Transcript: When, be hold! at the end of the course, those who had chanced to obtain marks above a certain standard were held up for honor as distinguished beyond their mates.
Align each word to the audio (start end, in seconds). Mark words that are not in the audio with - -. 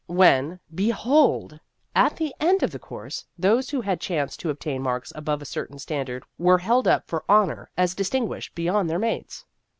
When, 0.07 0.59
be 0.73 0.89
hold! 0.89 1.59
at 1.93 2.15
the 2.15 2.33
end 2.39 2.63
of 2.63 2.71
the 2.71 2.79
course, 2.79 3.23
those 3.37 3.69
who 3.69 3.81
had 3.81 4.01
chanced 4.01 4.39
to 4.39 4.49
obtain 4.49 4.81
marks 4.81 5.13
above 5.15 5.43
a 5.43 5.45
certain 5.45 5.77
standard 5.77 6.23
were 6.39 6.57
held 6.57 6.87
up 6.87 7.05
for 7.07 7.23
honor 7.29 7.69
as 7.77 7.93
distinguished 7.93 8.55
beyond 8.55 8.89
their 8.89 8.97
mates. 8.97 9.45